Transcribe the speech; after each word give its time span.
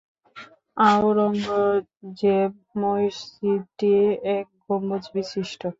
আওরঙ্গজেব 0.77 2.51
মসজিদটি 2.81 3.93
এক 4.35 4.47
গম্বুজ 4.65 5.03
বিশিষ্ট। 5.15 5.61